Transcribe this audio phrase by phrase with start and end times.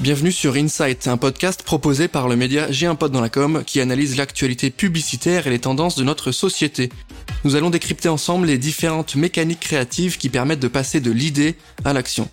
[0.00, 3.64] Bienvenue sur Insight, un podcast proposé par le média J'ai un pote dans la com
[3.66, 6.88] qui analyse l'actualité publicitaire et les tendances de notre société.
[7.44, 11.92] Nous allons décrypter ensemble les différentes mécaniques créatives qui permettent de passer de l'idée à
[11.92, 12.30] l'action.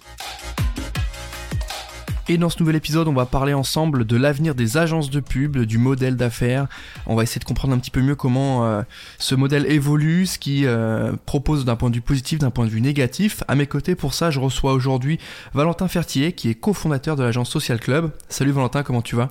[2.27, 5.57] Et dans ce nouvel épisode, on va parler ensemble de l'avenir des agences de pub,
[5.59, 6.67] du modèle d'affaires.
[7.05, 8.81] On va essayer de comprendre un petit peu mieux comment euh,
[9.19, 12.71] ce modèle évolue, ce qui euh, propose d'un point de vue positif, d'un point de
[12.71, 13.43] vue négatif.
[13.47, 15.19] À mes côtés, pour ça, je reçois aujourd'hui
[15.53, 18.11] Valentin Fertier, qui est cofondateur de l'agence Social Club.
[18.27, 19.29] Salut Valentin, comment tu vas?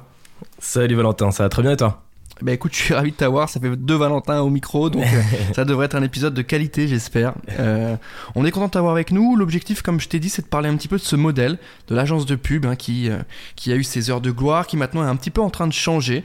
[0.60, 2.03] Salut Valentin, ça va très bien et toi?
[2.44, 3.48] Bah écoute, je suis ravi de t'avoir.
[3.48, 5.22] Ça fait deux Valentins au micro, donc euh,
[5.56, 7.32] ça devrait être un épisode de qualité, j'espère.
[7.58, 7.96] Euh,
[8.34, 9.34] on est content de t'avoir avec nous.
[9.34, 11.94] L'objectif, comme je t'ai dit, c'est de parler un petit peu de ce modèle de
[11.94, 13.16] l'agence de pub hein, qui, euh,
[13.56, 15.66] qui a eu ses heures de gloire, qui maintenant est un petit peu en train
[15.66, 16.22] de changer.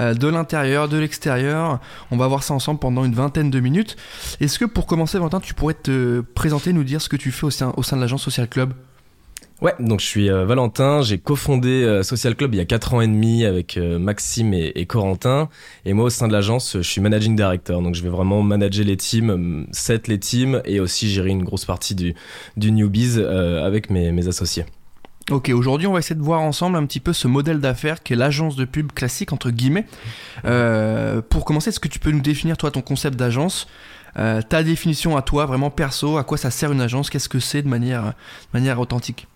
[0.00, 1.78] Euh, de l'intérieur, de l'extérieur.
[2.10, 3.96] On va voir ça ensemble pendant une vingtaine de minutes.
[4.40, 7.44] Est-ce que pour commencer, Valentin, tu pourrais te présenter, nous dire ce que tu fais
[7.44, 8.72] au sein, au sein de l'agence Social Club?
[9.62, 12.94] Ouais, donc je suis euh, Valentin, j'ai cofondé euh, Social Club il y a 4
[12.94, 15.48] ans et demi avec euh, Maxime et, Corentin.
[15.84, 18.84] Et moi au sein de l'agence, je suis managing director, donc je vais vraiment manager
[18.84, 22.16] les teams, set les teams et aussi gérer une grosse partie du,
[22.56, 24.66] du newbies avec mes, associés.
[25.30, 28.14] Ok, aujourd'hui on va essayer de voir ensemble un petit peu ce modèle d'affaires qui
[28.14, 29.86] est l'agence de pub classique entre guillemets.
[30.42, 33.68] pour commencer, est-ce que tu peux nous définir toi ton concept d'agence?
[34.16, 37.62] Ta définition à toi, vraiment perso, à quoi ça sert une agence, qu'est-ce que c'est
[37.62, 39.28] de manière, de manière authentique?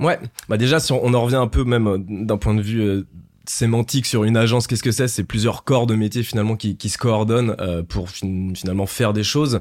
[0.00, 2.80] Ouais, bah déjà si on, en revient un peu même euh, d'un point de vue
[2.80, 3.06] euh,
[3.46, 5.08] sémantique sur une agence, qu'est-ce que c'est?
[5.08, 9.24] C'est plusieurs corps de métier finalement qui, qui se coordonnent euh, pour finalement faire des
[9.24, 9.60] choses.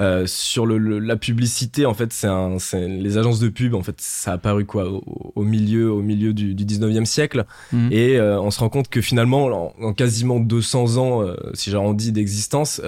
[0.00, 3.94] Euh, sur le, la publicité, en fait, c'est un, les agences de pub, en fait,
[4.00, 4.90] ça a apparu quoi?
[4.90, 7.88] Au, milieu, au milieu du, du 19e siècle, mmh.
[7.92, 12.80] et on se rend compte que finalement, en, en quasiment 200 ans, si j'arrondis d'existence,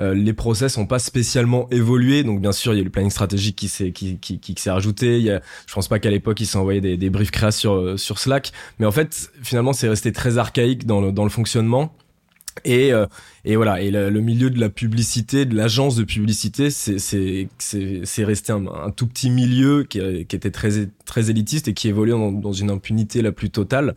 [0.00, 2.24] euh, les process n'ont pas spécialement évolué.
[2.24, 4.70] Donc bien sûr, il y a le planning stratégique qui s'est qui, qui, qui s'est
[4.70, 5.18] rajouté.
[5.18, 7.74] Il y a, je pense pas qu'à l'époque ils s'envoyaient des, des briefs créa sur
[7.74, 11.30] euh, sur Slack, mais en fait finalement c'est resté très archaïque dans le dans le
[11.30, 11.94] fonctionnement.
[12.64, 13.06] Et, euh,
[13.44, 17.48] et voilà, et le, milieu de la publicité, de l'agence de publicité, c'est
[18.18, 22.12] resté un, un, tout petit milieu qui, qui était très très élitiste et qui évoluait
[22.12, 23.96] dans, dans une impunité la plus totale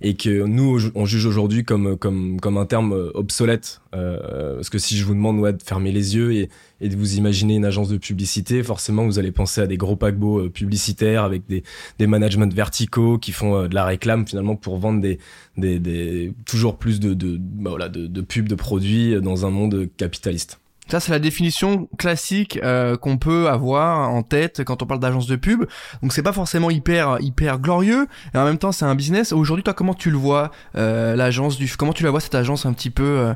[0.00, 3.80] et que nous on juge aujourd'hui comme comme comme un terme obsolète.
[3.94, 6.96] Euh, parce que si je vous demande ouais, de fermer les yeux et, et, de
[6.96, 10.50] vous imaginer une agence de publicité forcément vous allez penser à des gros paquebots euh,
[10.50, 11.62] publicitaires avec des
[11.98, 15.18] des managements verticaux qui font euh, de la réclame finalement pour vendre des
[15.56, 19.50] des, des toujours plus de de bah voilà de, de pubs de produits dans un
[19.50, 20.58] monde capitaliste
[20.88, 25.26] ça, c'est la définition classique euh, qu'on peut avoir en tête quand on parle d'agence
[25.26, 25.64] de pub.
[26.02, 29.32] Donc, c'est pas forcément hyper hyper glorieux, et en même temps, c'est un business.
[29.32, 32.66] Aujourd'hui, toi, comment tu le vois euh, l'agence du Comment tu la vois cette agence
[32.66, 33.34] un petit peu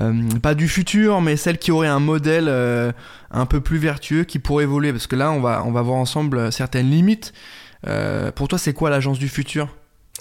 [0.00, 0.12] euh,
[0.42, 2.48] pas du futur, mais celle qui aurait un modèle
[3.30, 4.92] un peu plus vertueux qui pourrait évoluer?
[4.92, 7.32] Parce que là, on va on va voir ensemble certaines limites.
[8.34, 9.68] pour toi, c'est quoi l'agence du futur?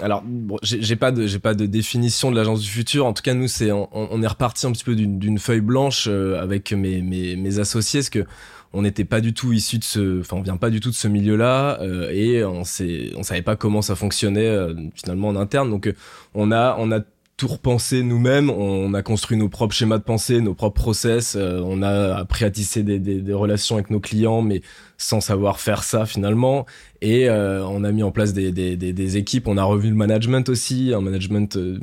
[0.01, 3.05] Alors, bon, j'ai pas de j'ai pas de définition de l'agence du futur.
[3.05, 6.07] En tout cas, nous, c'est on, on, est reparti un petit peu d'une feuille blanche
[6.09, 8.25] euh, avec mes, mes, mes associés, parce que
[8.73, 10.95] on n'était pas du tout issu de ce, enfin, on vient pas du tout de
[10.95, 15.35] ce milieu-là, euh, et on sait, on savait pas comment ça fonctionnait euh, finalement en
[15.35, 15.69] interne.
[15.69, 15.93] Donc,
[16.33, 16.99] on a on a
[17.37, 18.49] tout repensé nous-mêmes.
[18.49, 21.35] On a construit nos propres schémas de pensée, nos propres process.
[21.35, 24.61] Euh, on a appris à tisser des, des, des, relations avec nos clients, mais
[24.97, 26.65] sans savoir faire ça finalement.
[27.01, 29.47] Et euh, on a mis en place des, des, équipes.
[29.47, 31.79] On a revu le management aussi, un management euh,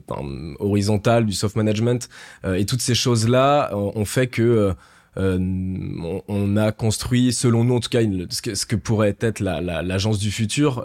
[0.61, 2.09] horizontal, du soft management.
[2.45, 4.75] et toutes ces choses-là ont fait que
[5.17, 8.01] on, a construit, selon nous en tout cas,
[8.31, 10.85] ce, que, ce, que, pourrait être l'agence la, du futur.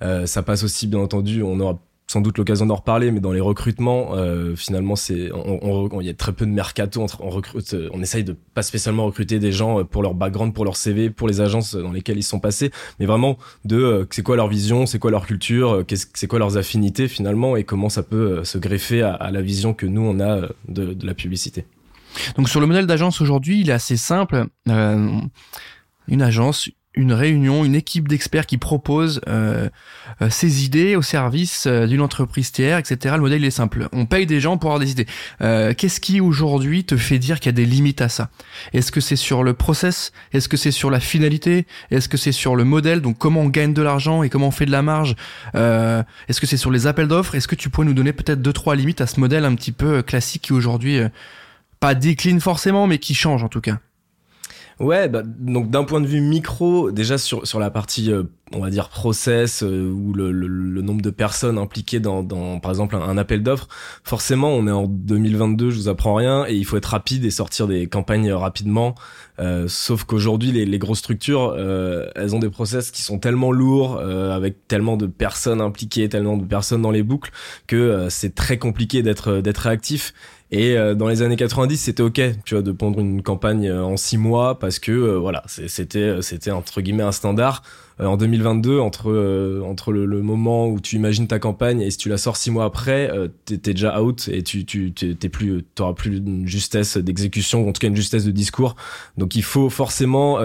[0.00, 1.78] ça passe aussi, bien entendu, on aura
[2.10, 6.10] sans doute l'occasion d'en reparler, mais dans les recrutements, euh, finalement, c'est, on, il y
[6.10, 7.04] a très peu de mercato.
[7.20, 10.54] On, recrute, euh, on essaye de pas spécialement recruter des gens euh, pour leur background,
[10.54, 13.36] pour leur CV, pour les agences dans lesquelles ils sont passés, mais vraiment
[13.66, 17.64] de c'est quoi leur vision, c'est quoi leur culture, c'est quoi leurs affinités finalement, et
[17.64, 21.12] comment ça peut se greffer à, la vision que nous on a de, de la
[21.12, 21.66] publicité.
[22.36, 24.46] Donc sur le modèle d'agence aujourd'hui, il est assez simple.
[24.66, 29.68] une agence, une réunion, une équipe d'experts qui propose euh,
[30.20, 33.14] euh, ses idées au service euh, d'une entreprise tiers, etc.
[33.14, 33.88] Le modèle est simple.
[33.92, 35.06] On paye des gens pour avoir des idées.
[35.38, 38.30] Qu'est-ce qui aujourd'hui te fait dire qu'il y a des limites à ça?
[38.72, 40.12] Est-ce que c'est sur le process?
[40.32, 41.66] Est-ce que c'est sur la finalité?
[41.92, 43.00] Est-ce que c'est sur le modèle?
[43.00, 45.14] Donc comment on gagne de l'argent et comment on fait de la marge?
[45.54, 47.36] Est-ce que c'est sur les appels d'offres?
[47.36, 49.72] Est-ce que tu pourrais nous donner peut-être deux trois limites à ce modèle un petit
[49.72, 51.00] peu classique qui aujourd'hui
[51.78, 53.78] pas décline forcément, mais qui change en tout cas?
[54.80, 58.22] Ouais, bah, donc d'un point de vue micro, déjà sur sur la partie euh,
[58.54, 62.70] on va dire process euh, ou le, le, nombre de personnes impliquées dans, dans par
[62.70, 63.66] exemple un, appel d'offres
[64.04, 67.30] forcément on est en 2022 je vous apprends rien et il faut être rapide et
[67.30, 68.94] sortir des campagnes rapidement.
[69.40, 71.56] Euh, sauf qu'aujourd'hui les, les grosses structures
[72.14, 76.44] elles ont des process qui sont tellement lourds avec tellement de personnes impliquées tellement de
[76.44, 77.32] personnes dans les boucles
[77.66, 80.14] que c'est très compliqué d'être d'être réactif
[80.50, 84.16] et dans les années 90, c'était ok, tu vois, de pondre une campagne en six
[84.16, 87.62] mois parce que voilà, c'était c'était entre guillemets un standard.
[88.00, 91.98] Euh, en 2022 entre euh, entre le, moment où tu imagines ta campagne et si
[91.98, 95.28] tu la sors six mois après euh, t'es es déjà out et tu tu t'es
[95.28, 98.76] plus t'auras plus une justesse d'exécution en tout cas une justesse de discours
[99.16, 100.38] donc il faut forcément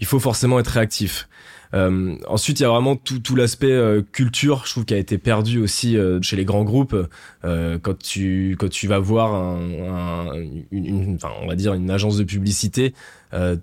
[0.00, 1.27] il faut forcément être réactif
[1.74, 3.78] euh, ensuite, il y a vraiment tout, tout l'aspect
[4.12, 6.96] culture, je trouve, qui a été perdu aussi chez les grands groupes.
[7.44, 10.32] Euh, quand tu quand tu vas voir un, un
[10.70, 12.94] une, enfin, on va dire une agence de publicité,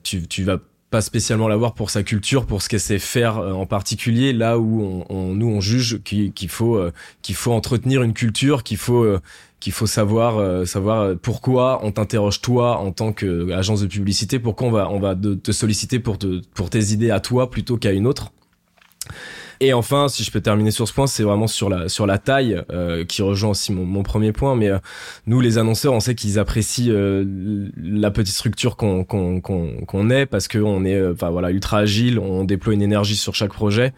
[0.03, 0.59] tu tu vas
[0.89, 4.59] pas spécialement l'avoir pour sa culture, pour ce qu'elle sait faire euh, en particulier, là
[4.59, 9.03] où on, nous on juge qu'il faut euh, qu'il faut entretenir une culture, qu'il faut
[9.03, 9.19] euh,
[9.59, 14.71] qu'il faut savoir savoir pourquoi on t'interroge toi en tant qu'agence de publicité, pourquoi on
[14.71, 18.07] va on va te solliciter pour te, pour tes idées à toi plutôt qu'à une
[18.07, 18.31] autre.
[19.59, 22.17] Et enfin, si je peux terminer sur ce point, c'est vraiment sur la sur la
[22.17, 24.55] taille euh, qui rejoint aussi mon, mon premier point.
[24.55, 24.79] Mais euh,
[25.27, 30.09] nous, les annonceurs, on sait qu'ils apprécient euh, la petite structure qu'on qu'on qu'on qu'on
[30.09, 33.53] est parce que on est enfin voilà ultra agile, on déploie une énergie sur chaque
[33.53, 33.93] projet.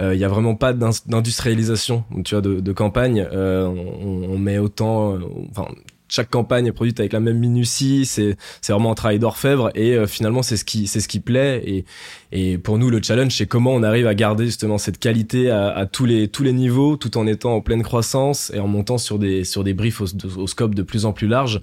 [0.00, 3.26] Il y a vraiment pas d'industrialisation, tu vois, de, campagne.
[3.32, 5.18] On, on, met autant,
[5.50, 5.66] enfin
[6.10, 8.04] chaque campagne est produite avec la même minutie.
[8.04, 8.36] C'est
[8.68, 11.84] vraiment un travail d'orfèvre et euh, finalement c'est ce qui c'est ce qui plaît
[12.32, 15.86] et pour nous le challenge c'est comment on arrive à garder justement cette qualité à,
[15.86, 19.18] tous les tous les niveaux tout en étant en pleine croissance et en montant sur
[19.18, 21.60] des sur des briefs au, scope de plus en plus large.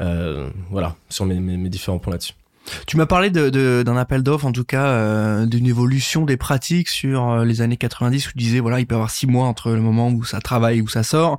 [0.00, 2.34] Euh, voilà sur mes différents points là-dessus.
[2.86, 6.88] Tu m'as parlé d'un de, appel d'offres, en tout cas, euh, d'une évolution des pratiques
[6.88, 9.46] sur euh, les années 90 où tu disais, voilà, il peut y avoir six mois
[9.46, 11.38] entre le moment où ça travaille et où ça sort.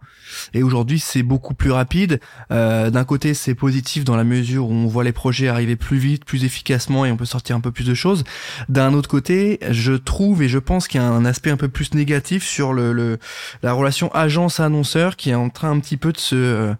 [0.53, 2.19] Et aujourd'hui, c'est beaucoup plus rapide.
[2.51, 5.97] Euh, d'un côté, c'est positif dans la mesure où on voit les projets arriver plus
[5.97, 8.23] vite, plus efficacement et on peut sortir un peu plus de choses.
[8.69, 11.69] D'un autre côté, je trouve et je pense qu'il y a un aspect un peu
[11.69, 13.19] plus négatif sur le, le
[13.61, 16.73] la relation agence-annonceur qui est en train un petit peu de se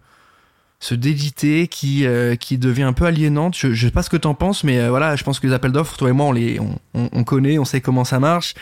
[0.84, 3.56] se d'éditer qui euh, qui devient un peu aliénante.
[3.56, 5.54] Je, je sais pas ce que t'en penses, mais euh, voilà, je pense que les
[5.54, 8.52] appels d'offres, toi et moi, on les on, on, connaît, on sait comment ça marche.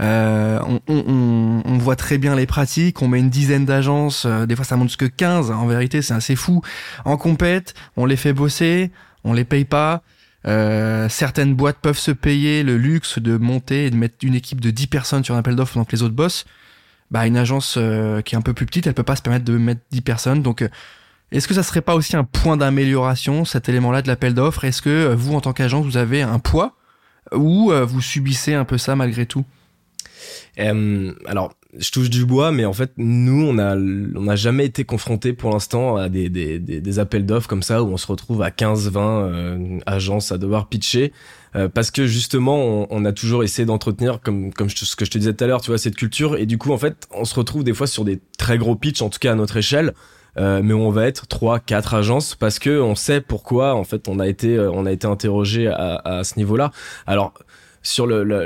[0.00, 3.02] Euh, on, on, on, voit très bien les pratiques.
[3.02, 5.50] On met une dizaine d'agences, euh, des fois ça monte jusque 15.
[5.50, 6.62] En vérité, c'est assez fou.
[7.04, 8.90] En compète, on les fait bosser,
[9.24, 10.02] on les paye pas.
[11.10, 14.70] certaines boîtes peuvent se payer le luxe de monter et de mettre une équipe de
[14.70, 16.46] 10 personnes sur un appel d'offres donc les autres boss.
[17.10, 17.78] Bah une agence
[18.24, 20.42] qui est un peu plus petite, elle peut pas se permettre de mettre 10 personnes.
[20.42, 20.66] Donc
[21.32, 24.64] est-ce que ça serait pas aussi un point d'amélioration, cet élément-là de l'appel d'offres?
[24.64, 26.76] Est-ce que euh, vous, en tant qu'agence, vous avez un poids?
[27.34, 29.44] Ou euh, vous subissez un peu ça malgré tout?
[30.60, 34.64] Euh, Alors, je touche du bois, mais en fait, nous, on a, on n'a jamais
[34.64, 38.52] été confronté pour l'instant à des, appels d'offres comme ça où on se retrouve à
[38.52, 41.12] 15, 20 agences à devoir pitcher.
[41.74, 45.34] parce que justement, on, a toujours essayé d'entretenir, comme, comme ce que je te disais
[45.34, 46.36] tout à l'heure, tu vois, cette culture.
[46.38, 49.02] Et du coup, en fait, on se retrouve des fois sur des très gros pitchs,
[49.02, 49.92] en tout cas à notre échelle,
[50.38, 54.08] euh, mais on va être trois, quatre agences parce que on sait pourquoi en fait
[54.08, 56.70] on a été euh, on a été interrogé à, à ce niveau-là.
[57.06, 57.32] Alors
[57.86, 58.40] sur le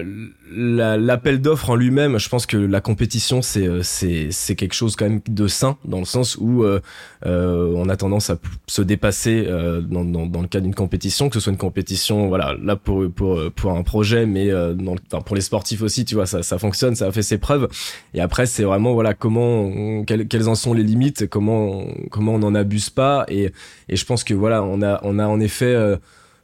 [0.53, 4.97] l'appel d'offres en lui-même, je pense que la compétition c'est euh, c'est c'est quelque chose
[4.97, 6.81] quand même de sain dans le sens où euh,
[7.25, 11.31] euh on a tendance à se dépasser euh, dans, dans, dans le cas d'une compétition,
[11.31, 15.23] que ce soit une compétition voilà là pour pour pour un projet, mais dans enfin,
[15.23, 17.69] pour les sportifs aussi, tu vois ça ça fonctionne, ça a fait ses preuves.
[18.13, 22.41] Et après c'est vraiment voilà comment quelles, quelles en sont les limites, comment comment on
[22.41, 23.53] n'en abuse pas et
[23.89, 25.75] et je pense que voilà on a on a en effet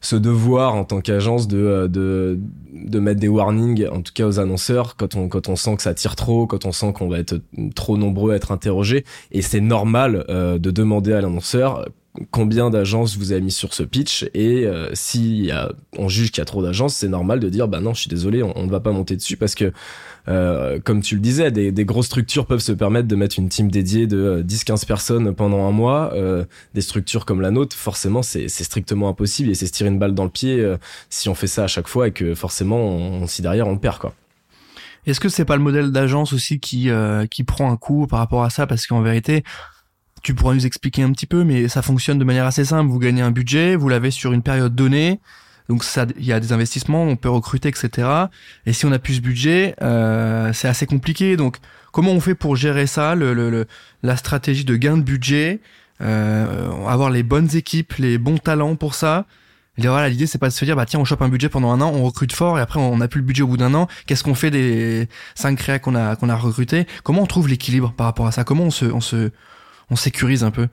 [0.07, 2.39] ce devoir en tant qu'agence de, euh, de,
[2.73, 5.83] de mettre des warnings, en tout cas aux annonceurs, quand on, quand on sent que
[5.83, 7.41] ça tire trop, quand on sent qu'on va être
[7.75, 9.05] trop nombreux à être interrogés.
[9.33, 11.89] Et c'est normal euh, de demander à l'annonceur
[12.31, 15.51] combien d'agences vous avez mis sur ce pitch et euh, si
[15.97, 18.11] on juge qu'il y a trop d'agences, c'est normal de dire bah non, je suis
[18.11, 19.73] désolé, on, ne va pas monter dessus parce que
[20.29, 23.49] euh, comme tu le disais, des, des, grosses structures peuvent se permettre de mettre une
[23.49, 26.13] team dédiée de 10-15 euh, personnes pendant un mois.
[26.15, 26.45] Euh,
[26.75, 30.15] des structures comme la nôtre, forcément, c'est strictement impossible et c'est se tirer une balle
[30.15, 30.77] dans le pied euh,
[31.11, 33.99] si on fait ça à chaque fois et que forcément, on, si derrière, on perd
[33.99, 34.15] quoi.
[35.07, 36.91] Est-ce que c'est pas le modèle d'agence aussi qui
[37.31, 38.67] qui prend un coup par rapport à ça?
[38.67, 39.45] Parce qu'en vérité,
[40.27, 42.91] tu pourras nous expliquer un petit peu, mais ça fonctionne de manière assez simple.
[42.91, 45.21] Vous gagnez un budget, vous l'avez sur une période donnée.
[45.69, 48.09] Donc ça, il y a des investissements, on peut recruter, etc.
[48.67, 51.37] Et si on a plus ce budget, euh, c'est assez compliqué.
[51.37, 51.59] Donc
[51.93, 53.67] comment on fait pour gérer ça, le, le,
[54.03, 55.61] la stratégie de gain de budget,
[56.01, 59.27] euh, avoir les bonnes équipes, les bons talents pour ça,
[59.79, 61.71] Et voilà, l'idée c'est pas de se dire bah tiens on chope un budget pendant
[61.71, 63.75] un an, on recrute fort et après on n'a plus le budget au bout d'un
[63.75, 63.89] an.
[64.07, 66.87] Qu'est-ce qu'on fait des cinq créas qu'on a qu'on a recrutés?
[67.03, 68.45] Comment on trouve l'équilibre par rapport à ça?
[68.45, 69.31] Comment on se on se
[69.91, 70.69] on sécurise un peu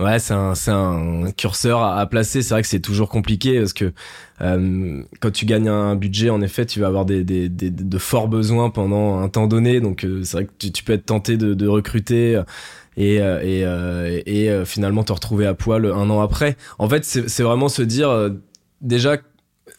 [0.00, 2.42] Ouais, c'est un, un curseur à, placer.
[2.42, 3.92] C'est vrai que c'est toujours compliqué parce que
[4.40, 7.98] euh, quand tu gagnes un budget, en effet, tu vas avoir des, des, des de
[7.98, 9.80] forts besoins pendant un temps donné.
[9.80, 12.42] Donc euh, c'est vrai que tu, tu, peux être tenté de, de recruter
[12.96, 16.56] et, euh, et, et, finalement te retrouver à poil un an après.
[16.78, 18.30] En fait, c'est vraiment se dire
[18.80, 19.18] déjà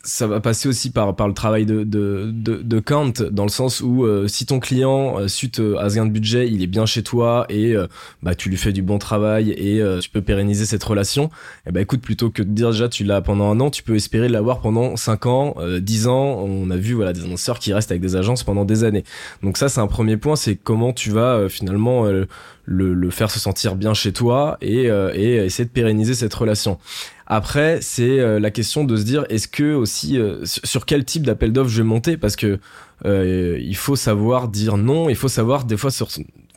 [0.06, 3.50] ça va passer aussi par, par le travail de, de, de, de Kant, dans le
[3.50, 6.62] sens où euh, si ton client, euh, suite euh, à ce gain de budget, il
[6.62, 7.74] est bien chez toi et
[8.22, 11.72] bah, tu lui fais du bon travail et tu peux pérenniser cette relation, et eh
[11.72, 14.28] ben écoute, plutôt que de dire déjà tu l'as pendant un an, tu peux espérer
[14.28, 16.44] l'avoir pendant 5 ans, 10 ans.
[16.46, 19.04] On a vu voilà des annonceurs qui restent avec des agences pendant des années.
[19.42, 22.28] Donc ça, c'est un premier point, c'est comment tu vas finalement le,
[22.66, 26.78] le, faire se sentir bien chez toi et, et essayer de pérenniser cette relation.
[27.28, 31.26] Après, c'est euh, la question de se dire est-ce que aussi euh, sur quel type
[31.26, 32.18] d'appel d'offres je vais monter?
[32.18, 32.60] Parce que
[33.06, 36.10] euh, il faut savoir dire non, il faut savoir des fois sur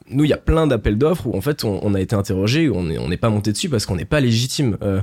[0.08, 2.86] nous, il y a plein d'appels d'offres où en fait on, a été interrogé, on
[2.86, 4.76] on n'est pas monté dessus parce qu'on n'est pas légitime.
[4.82, 5.00] Euh,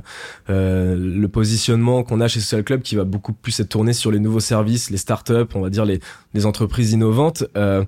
[0.48, 4.10] euh, le positionnement qu'on a chez Social Club, qui va beaucoup plus être tourné sur
[4.10, 6.00] les nouveaux services, les startups, on va dire les,
[6.34, 7.44] les entreprises innovantes.
[7.56, 7.84] Euh,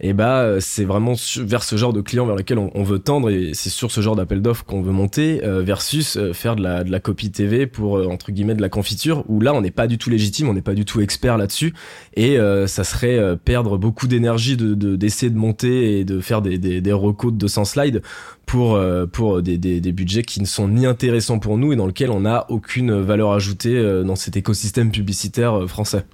[0.00, 3.52] et bah c'est vraiment vers ce genre de clients vers lequel on, veut tendre et
[3.54, 6.82] c'est sur ce genre d'appel d'offres qu'on veut monter euh, versus euh, faire de la,
[6.82, 9.70] de la copie TV pour euh, entre guillemets de la confiture où là on n'est
[9.70, 11.74] pas du tout légitime, on n'est pas du tout expert là-dessus
[12.16, 12.36] et
[12.66, 16.90] ça serait perdre beaucoup d'énergie de d'essayer de, monter et de faire des, des, des
[16.90, 18.02] de 200 slides
[18.46, 18.78] pour
[19.12, 22.10] pour des, des, des, budgets qui ne sont ni intéressants pour nous et dans lesquels
[22.10, 26.04] on n'a aucune valeur ajoutée dans cet écosystème publicitaire français.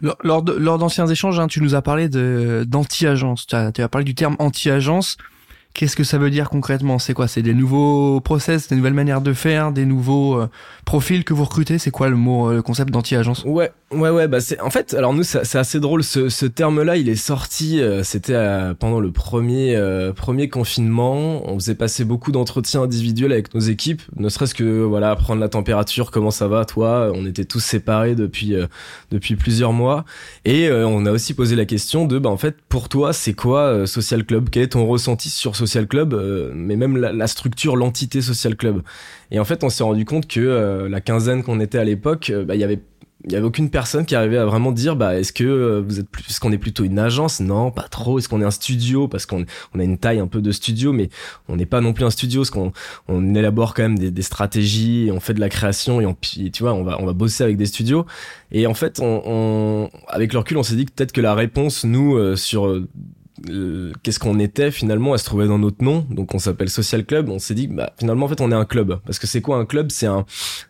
[0.00, 3.46] Lors, d'anciens échanges, hein, tu nous as parlé d'anti-agence.
[3.46, 5.16] Tu as, tu as parlé du terme anti-agence.
[5.72, 6.98] Qu'est-ce que ça veut dire concrètement?
[6.98, 7.28] C'est quoi?
[7.28, 10.48] C'est des nouveaux process, des nouvelles manières de faire, des nouveaux euh,
[10.84, 11.78] profils que vous recrutez?
[11.78, 13.44] C'est quoi le mot, euh, le concept d'anti-agence?
[13.44, 14.26] Ouais, ouais, ouais.
[14.26, 16.02] Bah c'est en fait, alors nous, c'est assez drôle.
[16.02, 17.80] Ce, terme-là, il est sorti.
[17.80, 18.36] Euh, C'était
[18.80, 19.80] pendant le premier
[20.16, 21.48] premier confinement.
[21.48, 25.48] On faisait passer beaucoup d'entretiens individuels avec nos équipes, ne serait-ce que voilà prendre la
[25.48, 27.12] température, comment ça va, toi?
[27.14, 28.54] On était tous séparés depuis
[29.12, 30.04] depuis plusieurs mois,
[30.44, 33.86] et on a aussi posé la question de, bah en fait, pour toi, c'est quoi
[33.86, 34.48] Social Club?
[34.50, 38.82] Quel est ton ressenti sur Social Club, euh, mais même la, structure, l'entité Social Club.
[39.30, 42.30] Et en fait, on s'est rendu compte que euh, la quinzaine qu'on était à l'époque,
[42.30, 42.80] euh, bah, il y avait
[43.26, 46.08] il y avait aucune personne qui arrivait à vraiment dire bah est-ce que vous êtes
[46.08, 47.40] plus qu'on est plutôt une agence?
[47.40, 48.18] Non pas trop.
[48.18, 49.08] Est-ce qu'on est un studio?
[49.08, 51.10] Parce qu'on on a une taille un peu de studio mais
[51.46, 52.40] on n'est pas non plus un studio.
[52.40, 52.72] Parce qu'on
[53.08, 56.72] on élabore quand même des, stratégies on fait de la création et on tu vois
[56.72, 58.06] on va on va bosser avec des studios.
[58.52, 61.84] Et en fait on, avec le recul on s'est dit que peut-être que la réponse
[61.84, 62.74] nous sur
[64.02, 66.06] qu'est-ce qu'on était finalement à se trouver dans notre nom.
[66.10, 67.28] Donc on s'appelle social club.
[67.28, 68.98] On s'est dit bah finalement en fait on est un club.
[69.04, 69.90] Parce que c'est quoi un club?
[69.90, 70.24] C'est un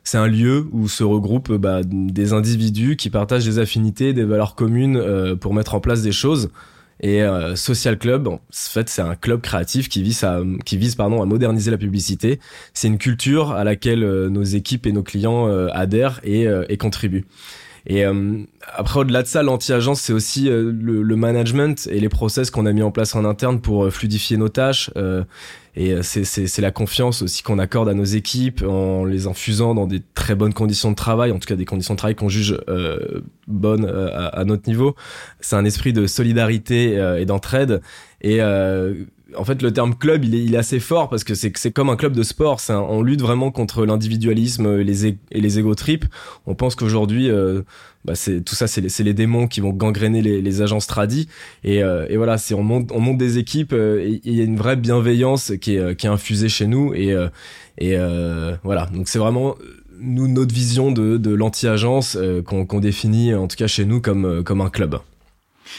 [0.05, 4.55] c'est un lieu où se regroupent bah, des individus qui partagent des affinités des valeurs
[4.55, 6.51] communes euh, pour mettre en place des choses.
[7.03, 10.95] Et euh, social club en fait c'est un club créatif qui vise à qui vise
[10.97, 12.41] pardon à moderniser la publicité.
[12.75, 17.27] C'est une culture à laquelle nos équipes et nos clients adhèrent et, et contribuent
[17.87, 18.39] et euh,
[18.75, 22.67] après, au-delà de ça, l'anti-agence, c'est aussi euh, le, le, management et les process qu'on
[22.67, 24.91] a mis en place en interne pour euh, fluidifier nos tâches.
[25.77, 30.03] et c'est la confiance aussi qu'on accorde à nos équipes en les infusant dans des
[30.15, 32.59] très bonnes conditions de travail, en tout cas des conditions de travail qu'on juge
[33.47, 34.95] bonnes à, à, notre niveau.
[35.41, 37.81] C'est un esprit de solidarité et d'entraide.
[38.21, 38.41] Et
[39.37, 41.91] en fait, le terme club, il est, il est assez fort parce que c'est comme
[41.91, 42.61] un club de sport.
[42.69, 46.05] Un, on lutte vraiment contre l'individualisme et les, et les égo trips.
[46.47, 47.63] On pense qu'aujourd'hui, euh,
[48.05, 51.29] bah c'est tout ça, c'est les, les, démons qui vont gangréner les, les agences tradis.
[51.65, 54.41] Et, euh, et voilà, c'est on monte, on monte des équipes euh, et il y
[54.41, 56.95] a une vraie bienveillance qui est, qui est infusée chez nous.
[56.95, 57.15] Et,
[57.79, 57.97] et
[58.63, 59.57] voilà, donc c'est vraiment
[60.03, 64.43] nous notre vision de, de l'anti-agence qu'on qu'on définit en tout cas chez nous comme,
[64.45, 64.99] comme un club.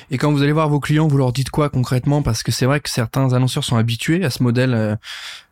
[0.09, 2.21] Et quand vous allez voir vos clients, vous leur dites quoi concrètement?
[2.21, 4.95] Parce que c'est vrai que certains annonceurs sont habitués à ce modèle euh,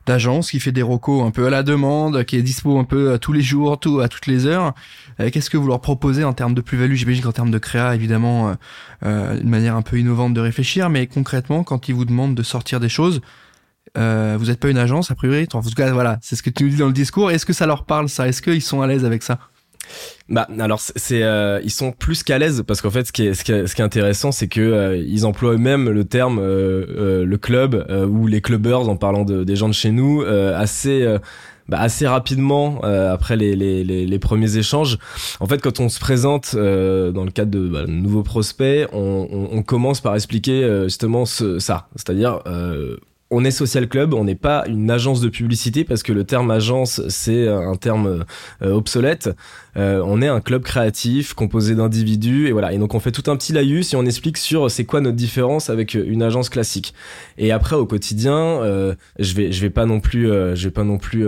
[0.05, 3.13] d'agence qui fait des recos un peu à la demande, qui est dispo un peu
[3.13, 4.73] à tous les jours, tout à toutes les heures.
[5.19, 6.95] Euh, qu'est-ce que vous leur proposez en termes de plus-value?
[6.95, 8.55] J'imagine qu'en termes de créa, évidemment,
[9.03, 12.43] euh, une manière un peu innovante de réfléchir, mais concrètement, quand ils vous demandent de
[12.43, 13.21] sortir des choses,
[13.97, 15.47] euh, vous n'êtes pas une agence a priori?
[15.53, 17.31] En tout cas, voilà, c'est ce que tu nous dis dans le discours.
[17.31, 18.27] Est-ce que ça leur parle ça?
[18.27, 19.39] Est-ce qu'ils sont à l'aise avec ça?
[20.29, 23.33] Bah alors c'est euh, ils sont plus qu'à l'aise parce qu'en fait ce qui est
[23.33, 26.39] ce qui est, ce qui est intéressant c'est que euh, ils emploient eux-mêmes le terme
[26.39, 31.05] euh, le club ou les clubbers en parlant de, des gens de chez nous assez
[31.67, 34.97] bah, assez rapidement après les, les, les, premiers échanges.
[35.39, 39.57] En fait, quand on se présente dans le cadre de bah, nouveaux prospects, on, on,
[39.57, 42.41] on, commence par expliquer justement ce, ça, c'est-à-dire
[43.31, 46.49] on est social club, on n'est pas une agence de publicité parce que le terme
[46.51, 48.25] agence c'est un terme
[48.61, 49.29] euh, obsolète.
[49.79, 52.73] Euh, on est un club créatif composé d'individus et voilà.
[52.73, 55.15] Et donc on fait tout un petit laïus si on explique sur c'est quoi notre
[55.15, 56.93] différence avec une agence classique.
[57.37, 60.83] Et après au quotidien, euh, je vais je vais pas non plus je vais pas
[60.83, 61.25] non plus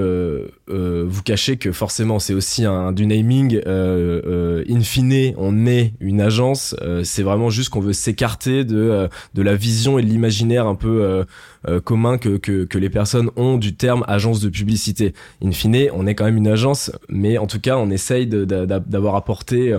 [0.68, 3.62] vous cacher que forcément c'est aussi un du naming.
[3.66, 6.76] in fine, on est une agence.
[7.04, 11.26] c'est vraiment juste qu'on veut s'écarter de de la vision et de l'imaginaire un peu
[11.68, 15.14] euh, commun que, que, que, les personnes ont du terme agence de publicité.
[15.44, 19.16] In fine, on est quand même une agence, mais en tout cas, on essaye d'avoir
[19.16, 19.78] apporté,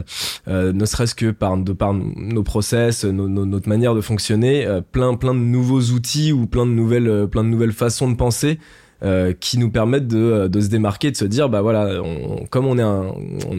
[0.49, 5.15] euh, ne serait-ce que par, de par nos process, notre manière de fonctionner, euh, plein
[5.15, 8.59] plein de nouveaux outils ou plein de nouvelles plein de nouvelles façons de penser
[9.05, 12.47] euh, qui nous permettent de, euh, de se démarquer, de se dire bah voilà, on,
[12.47, 13.13] comme on est un,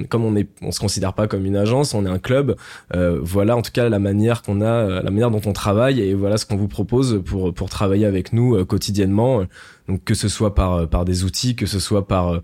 [0.07, 2.55] comme on est, on se considère pas comme une agence, on est un club.
[2.95, 6.13] Euh, voilà en tout cas la manière qu'on a, la manière dont on travaille et
[6.13, 9.43] voilà ce qu'on vous propose pour pour travailler avec nous quotidiennement.
[9.89, 12.39] Donc que ce soit par par des outils, que ce soit par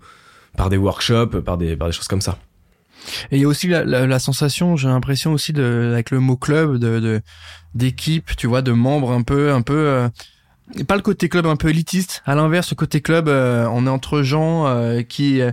[0.58, 2.36] par des workshops, par des par des choses comme ça.
[3.30, 6.36] Et il y a aussi la, la, sensation, j'ai l'impression aussi de avec le mot
[6.36, 7.22] club, de
[7.74, 10.10] d'équipe, tu vois, de membres un peu un peu
[10.86, 12.22] pas le côté club un peu élitiste.
[12.26, 15.52] À l'inverse, le côté club, euh, on est entre gens euh, qui euh,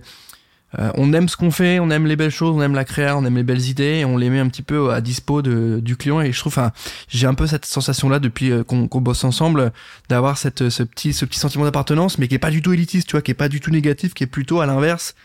[0.73, 3.25] on aime ce qu'on fait, on aime les belles choses, on aime la créa, on
[3.25, 6.21] aime les belles idées, on les met un petit peu à dispo de, du client.
[6.21, 6.59] Et je trouve,
[7.07, 9.71] j'ai un peu cette sensation-là depuis qu'on bosse ensemble,
[10.09, 13.07] d'avoir cette ce petit ce petit sentiment d'appartenance, mais qui est pas du tout élitiste,
[13.07, 15.15] tu vois, qui est pas du tout négatif, qui est plutôt à l'inverse.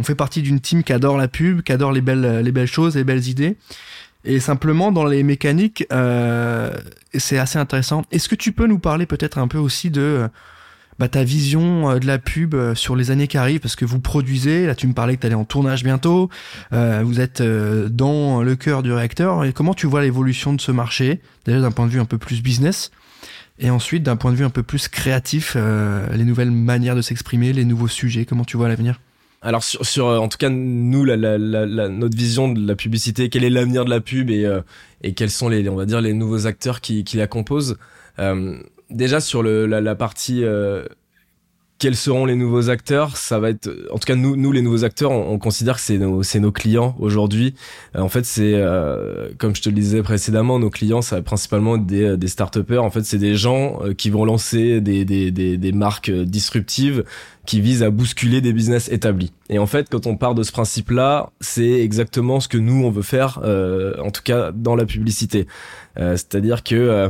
[0.00, 2.66] On fait partie d'une team qui adore la pub, qui adore les belles les belles
[2.66, 3.58] choses, les belles idées.
[4.24, 6.74] Et simplement dans les mécaniques, euh,
[7.14, 8.04] c'est assez intéressant.
[8.10, 10.26] Est-ce que tu peux nous parler peut-être un peu aussi de
[10.98, 13.60] bah, ta vision euh, de la pub euh, sur les années qui arrivent?
[13.60, 16.30] Parce que vous produisez, là tu me parlais que tu allais en tournage bientôt,
[16.72, 19.44] euh, vous êtes euh, dans le cœur du réacteur.
[19.44, 21.20] Et comment tu vois l'évolution de ce marché?
[21.44, 22.90] Déjà d'un point de vue un peu plus business,
[23.58, 27.52] et ensuite d'un point de vue un peu plus créatif, les nouvelles manières de s'exprimer,
[27.52, 28.98] les nouveaux sujets, comment tu vois l'avenir?
[29.42, 32.76] Alors sur, sur euh, en tout cas nous la, la, la, notre vision de la
[32.76, 34.60] publicité, quel est l'avenir de la pub et euh,
[35.02, 37.78] et quels sont les on va dire les nouveaux acteurs qui, qui la composent.
[38.18, 38.58] Euh,
[38.90, 40.44] déjà sur le, la, la partie
[41.78, 44.84] quels seront les nouveaux acteurs Ça va être, en tout cas nous, nous les nouveaux
[44.84, 47.54] acteurs, on, considère que c'est nos, c'est nos clients aujourd'hui.
[47.96, 48.62] en fait, c'est
[49.38, 52.84] comme je te le disais précédemment, nos clients, ça va principalement des, des start-upers.
[52.84, 57.04] En fait, c'est des gens qui vont lancer des, des, des, des marques disruptives
[57.50, 59.32] qui vise à bousculer des business établis.
[59.48, 62.92] Et en fait, quand on part de ce principe-là, c'est exactement ce que nous on
[62.92, 65.48] veut faire, euh, en tout cas dans la publicité.
[65.98, 67.08] Euh, C'est-à-dire que euh,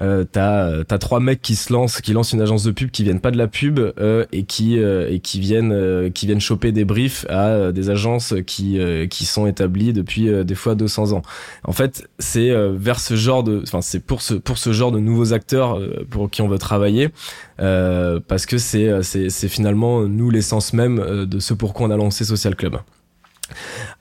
[0.00, 3.02] euh t'as as trois mecs qui se lancent, qui lancent une agence de pub, qui
[3.02, 6.84] viennent pas de la pub euh, et qui et qui viennent qui viennent choper des
[6.84, 8.78] briefs à des agences qui
[9.10, 11.22] qui sont établies depuis des fois 200 ans.
[11.64, 15.00] En fait, c'est vers ce genre de, enfin c'est pour ce pour ce genre de
[15.00, 17.10] nouveaux acteurs pour qui on veut travailler,
[17.60, 22.24] parce que c'est c'est finalement nous l'essence même euh, de ce pourquoi on a lancé
[22.24, 22.78] Social Club.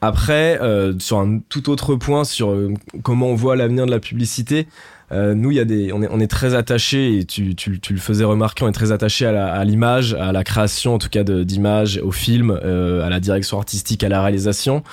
[0.02, 4.00] Après, euh, sur un tout autre point, sur euh, comment on voit l'avenir de la
[4.00, 4.68] publicité,
[5.12, 7.94] nous, il y a des, on est, on est très attaché et tu, tu, tu,
[7.94, 11.24] le faisais remarquer, on est très attaché à l'image, à, la création en tout cas
[11.24, 14.84] d'images, au film, à la direction artistique, à la réalisation.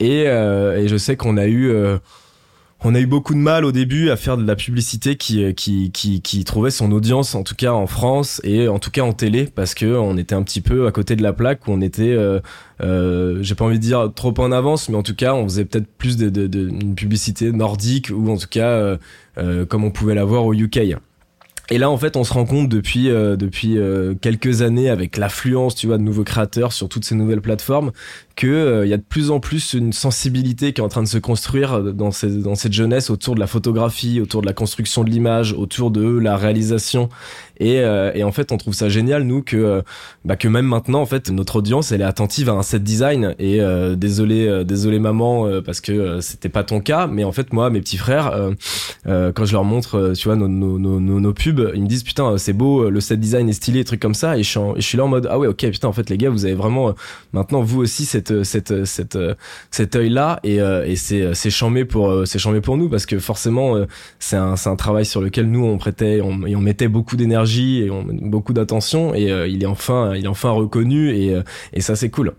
[0.00, 1.70] Et, et je sais qu'on a eu
[2.84, 5.52] on a eu beaucoup de mal au début à faire de la publicité qui, euh,
[5.52, 9.02] qui, qui, qui trouvait son audience, en tout cas en France et en tout cas
[9.02, 11.72] en télé, parce que on était un petit peu à côté de la plaque où
[11.72, 12.40] on était, euh,
[12.82, 15.64] euh, j'ai pas envie de dire trop en avance, mais en tout cas on faisait
[15.64, 18.98] peut-être plus de, de, de, une publicité nordique ou en tout cas
[19.68, 20.96] comme on pouvait l'avoir au UK.
[21.70, 23.78] Et là, en fait, on se rend compte depuis depuis
[24.20, 27.92] quelques années avec l'affluence, tu vois, de nouveaux créateurs sur toutes ces nouvelles plateformes,
[28.36, 31.02] que il euh, y a de plus en plus une sensibilité qui est en train
[31.02, 34.46] de se construire euh, dans, ces, dans cette jeunesse autour de la photographie, autour de
[34.46, 37.08] la construction de l'image, autour de la réalisation.
[37.58, 39.82] Et, euh, et, en fait, on trouve ça génial nous que
[40.26, 43.34] bah, que même maintenant, en fait, notre audience elle est attentive à un set design.
[43.38, 43.60] Et
[43.96, 47.06] désolé, désolé maman, parce que c'était pas ton cas.
[47.06, 48.32] Mais en fait, moi, mes petits frères,
[49.04, 52.52] quand je leur montre, tu vois, nos, nos, nos, pubs, ils me disent putain, c'est
[52.52, 54.36] beau, le set design est stylé, trucs comme ça.
[54.38, 56.30] Et je suis, suis là en mode ah ouais, ok, putain, en fait, les gars,
[56.30, 56.94] vous avez vraiment
[57.32, 59.18] maintenant vous aussi cette cette cette
[59.70, 62.88] cet œil là et, euh, et c'est c'est chambé pour euh, c'est chambé pour nous
[62.88, 63.86] parce que forcément euh,
[64.18, 67.16] c'est un c'est un travail sur lequel nous on prêtait on, et on mettait beaucoup
[67.16, 71.36] d'énergie et on, beaucoup d'attention et il est enfin il est enfin reconnu et
[71.72, 72.32] et ça c'est cool.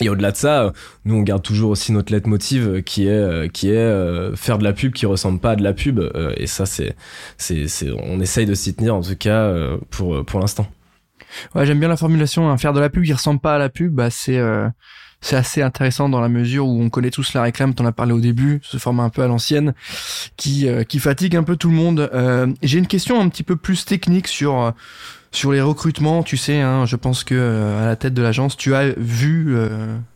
[0.00, 0.72] Et au-delà de ça,
[1.04, 4.92] nous on garde toujours aussi notre leitmotiv qui est qui est faire de la pub
[4.92, 6.00] qui ressemble pas à de la pub
[6.36, 6.94] et ça c'est
[7.36, 9.52] c'est c'est on essaye de s'y tenir en tout cas
[9.90, 10.66] pour pour l'instant.
[11.54, 13.68] Ouais, j'aime bien la formulation hein, faire de la pub qui ressemble pas à la
[13.68, 14.38] pub, bah c'est
[15.20, 18.12] c'est assez intéressant dans la mesure où on connaît tous la réclame, t'en as parlé
[18.12, 19.74] au début, ce format un peu à l'ancienne,
[20.36, 22.08] qui, euh, qui fatigue un peu tout le monde.
[22.14, 24.70] Euh, J'ai une question un petit peu plus technique sur, euh,
[25.30, 26.22] sur les recrutements.
[26.22, 29.56] Tu sais, hein, je pense que euh, à la tête de l'agence, tu as vu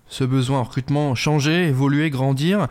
[0.08, 2.68] ce besoin en recrutement changer, évoluer, grandir.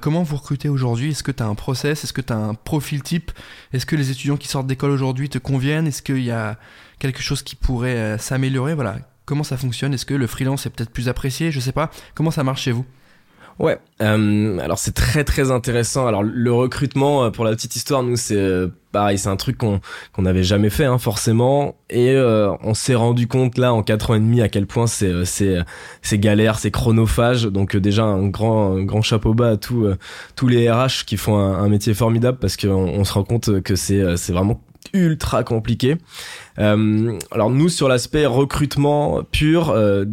[0.00, 1.10] comment vous recrutez aujourd'hui?
[1.10, 2.02] Est-ce que tu as un process?
[2.04, 3.30] Est-ce que tu as un profil type?
[3.72, 5.86] Est-ce que les étudiants qui sortent d'école aujourd'hui te conviennent?
[5.86, 6.58] Est-ce qu'il y a
[6.98, 8.74] quelque chose qui pourrait s'améliorer?
[8.74, 8.96] Voilà,
[9.30, 9.94] Comment ça fonctionne?
[9.94, 11.52] Est-ce que le freelance est peut-être plus apprécié?
[11.52, 11.92] Je sais pas.
[12.16, 12.84] Comment ça marche chez vous?
[13.60, 16.06] Ouais, euh, alors c'est très très intéressant.
[16.06, 19.58] Alors le recrutement, euh, pour la petite histoire, nous c'est euh, pareil, c'est un truc
[19.58, 19.82] qu'on
[20.14, 24.12] qu'on n'avait jamais fait hein, forcément, et euh, on s'est rendu compte là en quatre
[24.12, 25.58] ans et demi à quel point c'est c'est
[26.00, 27.44] c'est galère, c'est chronophage.
[27.44, 29.86] Donc déjà un grand un grand chapeau bas à tous
[30.36, 33.60] tous les RH qui font un, un métier formidable parce qu'on on se rend compte
[33.60, 34.62] que c'est c'est vraiment
[34.94, 35.98] ultra compliqué.
[36.58, 40.04] Euh, alors nous sur l'aspect recrutement pur, euh,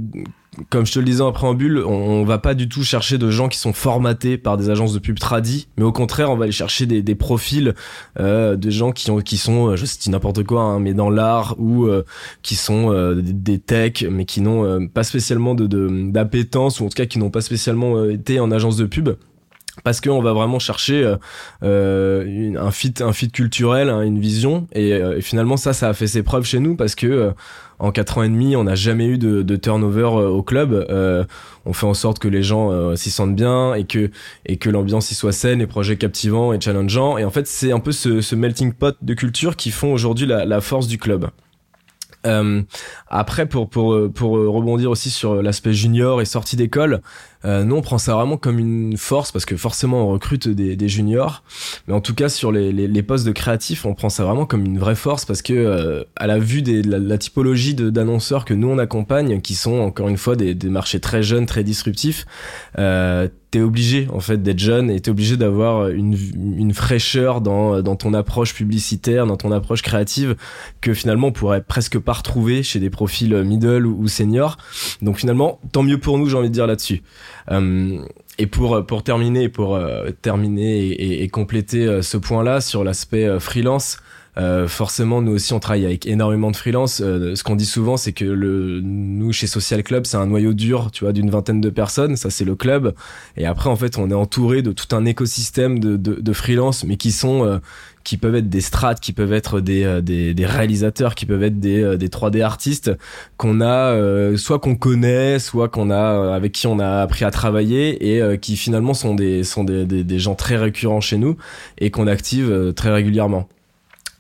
[0.70, 3.30] comme je te le disais en préambule, on, on, va pas du tout chercher de
[3.30, 6.44] gens qui sont formatés par des agences de pub tradis, mais au contraire, on va
[6.44, 7.74] aller chercher des, profils
[8.20, 11.56] euh, de gens qui ont, qui sont, je sais n'importe quoi, hein, mais dans l'art
[11.58, 12.04] ou euh,
[12.42, 15.68] qui sont euh, des, techs, mais qui n'ont euh, pas spécialement de
[16.10, 19.10] d'appétence ou en tout cas qui n'ont pas spécialement été en agence de pub
[19.88, 21.16] parce qu'on va vraiment chercher euh,
[21.64, 24.68] euh un fit culturel hein, une vision.
[24.74, 27.32] Et, euh, et, finalement ça ça a fait ses preuves chez nous parce que euh,
[27.80, 30.86] en quatre ans et demi on n'a jamais eu de, turnover au club.
[31.66, 35.32] On fait en sorte que les gens s'y sentent bien et que l'ambiance y soit
[35.32, 38.98] saine et projet captivant et challengeant et en fait c'est un peu ce, melting pot
[39.02, 41.30] de culture qui font aujourd'hui la, force du club.
[43.10, 47.02] Après, pour rebondir aussi sur l'aspect junior et sortie d'école,
[47.46, 50.76] euh, nous on prend ça vraiment comme une force parce que forcément on recrute des,
[50.76, 51.44] des juniors,
[51.88, 54.46] mais en tout cas sur les, les, les, postes de créatifs, on prend ça vraiment
[54.46, 58.46] comme une vraie force parce que euh, à la vue de la, la, typologie d'annonceurs
[58.46, 61.64] que nous on accompagne, qui sont encore une fois des, des marchés très jeunes, très
[61.64, 62.26] disruptifs,
[62.80, 66.18] euh, t'es obligé en fait d'être jeune et t'es obligé d'avoir une,
[66.58, 70.36] une fraîcheur dans, dans ton approche publicitaire, dans ton approche créative
[70.82, 74.58] que finalement on pourrait presque pas retrouver chez des profils middle ou, ou senior.
[75.02, 77.04] Donc finalement, tant mieux pour nous, j'ai envie de dire là-dessus.
[77.52, 78.02] Euh,
[78.38, 83.98] et pour pour terminer, pour euh, terminer et, compléter euh, ce point-là sur l'aspect freelance.
[84.68, 86.98] Forcément, nous aussi, on travaille avec énormément de freelance.
[86.98, 90.92] Ce qu'on dit souvent, c'est que le, nous, chez Social Club, c'est un noyau dur,
[90.92, 92.16] tu vois, d'une vingtaine de personnes.
[92.18, 92.94] Ça, c'est le club.
[93.36, 96.84] Et après, en fait, on est entouré de tout un écosystème de, de, de freelance,
[96.84, 97.60] mais qui sont,
[98.08, 101.60] qui peuvent être des strates, qui peuvent être des, des, des, réalisateurs, qui peuvent être
[101.60, 102.92] des, des 3D artistes
[103.36, 108.18] qu'on a, soit qu'on connaît, soit qu'on a, avec qui on a appris à travailler
[108.18, 111.36] et qui finalement sont des, sont des, des, des gens très récurrents chez nous
[111.80, 113.50] et qu'on active très régulièrement.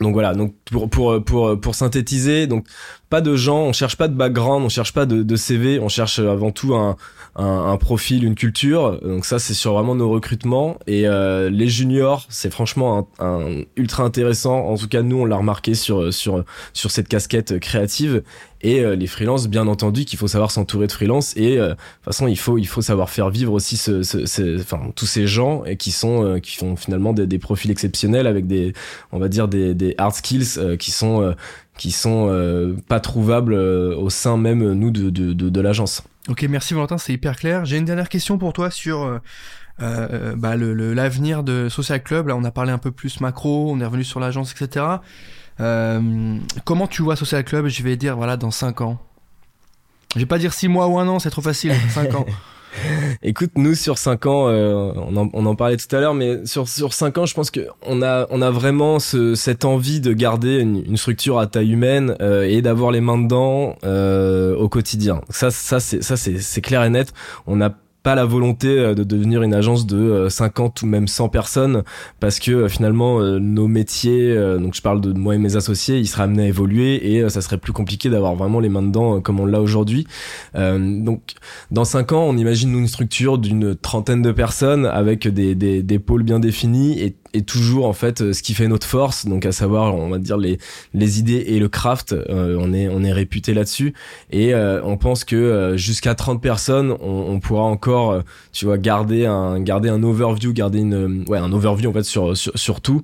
[0.01, 2.67] Donc voilà, donc pour pour pour pour synthétiser, donc
[3.09, 5.87] pas de gens, on cherche pas de background, on cherche pas de, de CV, on
[5.87, 6.97] cherche avant tout un,
[7.37, 8.99] un, profil, une culture.
[9.01, 10.77] Donc ça, c'est sur vraiment nos recrutements.
[10.87, 14.65] Et euh, les juniors, c'est franchement un, un, ultra intéressant.
[14.65, 18.23] En tout cas, nous, on l'a remarqué sur sur sur cette casquette créative.
[18.61, 21.35] Et euh, les freelances, bien entendu, qu'il faut savoir s'entourer de freelance.
[21.37, 23.79] Et euh, de toute façon, il faut il faut savoir faire vivre aussi
[24.95, 28.73] tous ces gens et qui sont euh, qui font finalement des, profils exceptionnels avec des
[29.11, 31.33] on va dire des, hard skills euh, qui sont euh,
[31.77, 36.03] qui sont euh, pas trouvables euh, au sein même nous de, de, l'agence.
[36.27, 37.65] Ok, merci Valentin, c'est hyper clair.
[37.65, 39.19] J'ai une dernière question pour toi sur euh,
[39.81, 42.27] euh bah, l'avenir le, de Social Club.
[42.27, 44.85] Là, on a parlé un peu plus macro, on est revenu sur l'agence, etc.
[45.59, 48.99] Euh, comment tu vois Social Club Je vais dire voilà dans 5 ans?
[50.15, 51.73] Je vais pas dire 6 mois ou un an, c'est trop facile.
[51.89, 52.25] 5 ans.
[53.23, 56.45] Écoute, nous sur 5 ans, euh, on, en, on, en, parlait tout à l'heure, mais
[56.45, 59.99] sur sur 5 ans, je pense que on a on a vraiment ce, cette envie
[59.99, 64.55] de garder une, une structure à taille humaine euh, et d'avoir les mains dedans euh,
[64.55, 65.21] au quotidien.
[65.29, 67.13] Ça ça c'est ça c'est clair et net.
[67.47, 67.71] On a
[68.07, 71.83] pas la volonté euh, de devenir une agence de 50 euh, ou même 100 personnes
[72.21, 76.07] parce que euh, finalement nos métiers donc je parle de moi et mes associés ils
[76.07, 79.41] seraient amenés à évoluer et ça serait plus compliqué d'avoir vraiment les mains dedans comme
[79.41, 80.07] on l'a aujourd'hui.
[80.55, 81.33] Donc
[81.71, 85.99] dans 5 ans on imagine une structure d'une trentaine de personnes avec des, des, des
[85.99, 89.25] pôles bien définis et et toujours en fait ce qui fait notre force.
[89.25, 90.57] Donc à savoir on va dire les
[90.93, 93.93] les idées et le craft euh, on est on est réputé là-dessus.
[94.31, 98.21] Et euh, on pense que euh, jusqu'à 30 personnes on, on pourra encore
[98.51, 102.35] tu vois garder un garder un overview garder une ouais un overview en fait sur
[102.35, 103.03] sur, sur tout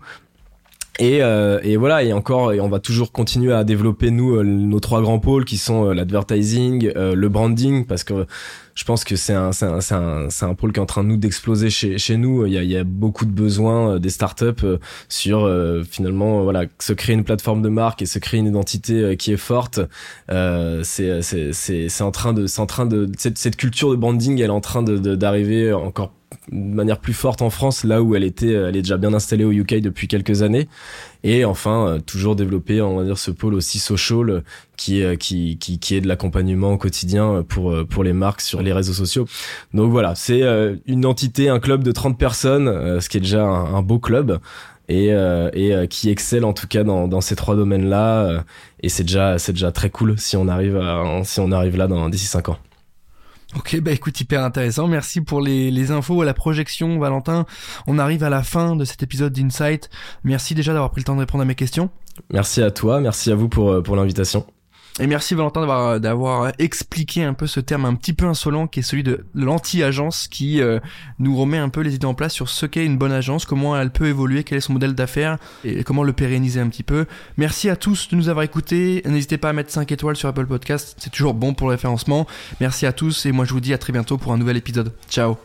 [0.99, 4.43] Et, euh, et, voilà, et encore, et on va toujours continuer à développer nous euh,
[4.43, 8.27] nos trois grands pôles qui sont euh, l'advertising, le branding, parce que
[8.75, 10.86] je pense que c'est un, c'est un, c'est un, c'est un, pôle qui est en
[10.86, 12.45] train nous d'exploser chez, chez nous.
[12.45, 14.77] Il y a, il y a beaucoup de besoins des startups
[15.10, 15.49] sur
[15.89, 19.38] finalement voilà se créer une plateforme de marque et se créer une identité qui est
[19.38, 19.79] forte.
[20.29, 24.39] c'est, c'est, c'est en train de, c'est en train de cette, cette culture de branding,
[24.39, 26.12] elle est en train de, d'arriver encore
[26.51, 29.45] de manière plus forte en France, là où elle était, elle est déjà bien installée
[29.45, 30.67] au UK depuis quelques années.
[31.23, 34.41] Et enfin, euh, toujours développer, on va dire, ce pôle aussi social euh,
[34.75, 38.62] qui, qui, qui, qui est de l'accompagnement au quotidien pour, euh, pour les marques sur
[38.62, 39.25] les réseaux sociaux.
[39.73, 40.41] Donc voilà, c'est
[40.86, 44.39] une entité, un club de 30 personnes, ce qui est déjà un, beau club.
[44.89, 48.43] Et, et qui excelle en tout cas dans, dans ces trois domaines-là.
[48.82, 51.88] et c'est déjà, c'est déjà très cool si on arrive, à, si on arrive là
[51.88, 52.58] dans d'ici 5 ans.
[53.56, 54.88] Ok, bah écoute, hyper intéressant.
[54.88, 57.46] Merci pour les, les infos, la projection, Valentin.
[57.88, 59.89] On arrive à la fin de cet épisode d'Insight.
[60.24, 61.89] Merci déjà d'avoir pris le temps de répondre à mes questions.
[62.32, 64.46] Merci à toi, merci à vous pour, euh, pour l'invitation.
[64.99, 68.82] Et merci Valentin d'avoir d'avoir expliqué un peu ce terme un petit peu insolent qui
[68.82, 70.79] est celui de l'anti-agence qui euh,
[71.17, 73.75] nous remet un peu les idées en place sur ce qu'est une bonne agence, comment
[73.75, 77.06] elle peut évoluer, quel est son modèle d'affaires et comment le pérenniser un petit peu.
[77.38, 79.01] Merci à tous de nous avoir écoutés.
[79.06, 82.27] N'hésitez pas à mettre 5 étoiles sur Apple Podcast, c'est toujours bon pour le référencement.
[82.62, 84.93] Merci à tous et moi je vous dis à très bientôt pour un nouvel épisode.
[85.10, 85.38] Ciao.